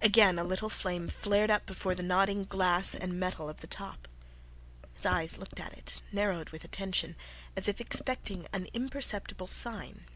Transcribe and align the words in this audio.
Again 0.00 0.38
a 0.38 0.44
little 0.44 0.70
flame 0.70 1.08
flared 1.08 1.50
up 1.50 1.66
before 1.66 1.94
the 1.94 2.02
nodding 2.02 2.44
glass 2.44 2.94
and 2.94 3.20
metal 3.20 3.50
of 3.50 3.60
the 3.60 3.66
top. 3.66 4.08
His 4.94 5.04
eyes 5.04 5.36
looked 5.36 5.60
at 5.60 5.74
it, 5.76 6.00
narrowed 6.10 6.48
with 6.48 6.64
attention, 6.64 7.16
as 7.54 7.68
if 7.68 7.78
expecting 7.78 8.46
an 8.54 8.68
imperceptible 8.72 9.46
sign. 9.46 10.06